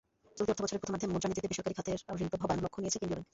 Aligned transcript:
চলতি 0.37 0.51
অর্থবছরের 0.53 0.81
প্রথমার্ধের 0.81 1.11
মুদ্রানীতিতে 1.13 1.49
বেসরকারি 1.49 1.75
খাতের 1.77 1.97
ঋণপ্রবাহ 2.23 2.47
বাড়ানোর 2.49 2.65
লক্ষ্য 2.65 2.79
নিয়েছে 2.81 2.99
কেন্দ্রীয় 2.99 3.17
ব্যাংক। 3.19 3.27